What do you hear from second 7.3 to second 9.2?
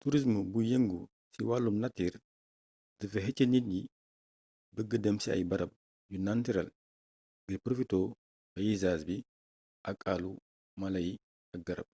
ngir porofitoo payizaaz bi